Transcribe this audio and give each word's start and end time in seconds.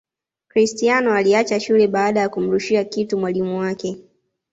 Cristiano 0.47 1.11
aliacha 1.13 1.59
shule 1.59 1.87
baada 1.87 2.19
ya 2.19 2.29
kumrushia 2.29 2.83
kitu 2.83 3.17
mwalimu 3.17 3.59
wake 3.59 4.01